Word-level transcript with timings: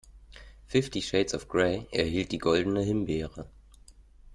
Fifty 0.65 0.99
Shades 0.99 1.31
of 1.35 1.47
Grey 1.47 1.85
erhielt 1.91 2.31
die 2.31 2.39
Goldene 2.39 2.81
Himbeere. 2.81 3.45